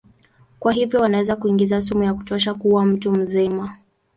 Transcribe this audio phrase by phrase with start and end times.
[0.59, 3.77] Kwa hivyo wanaweza kuingiza sumu ya kutosha kuua mtu mzima.